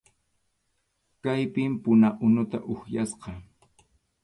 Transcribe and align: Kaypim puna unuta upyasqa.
Kaypim 1.23 1.71
puna 1.83 2.07
unuta 2.25 2.57
upyasqa. 2.73 3.29